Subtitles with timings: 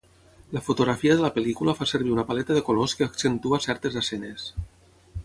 [0.55, 4.49] La fotografia de la pel·lícula fa servir una paleta de colors que accentua certes escenes.